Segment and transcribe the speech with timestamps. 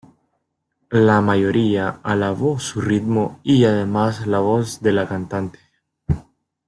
[0.89, 5.59] La mayoría alabó su ritmo y además la voz de la cantante.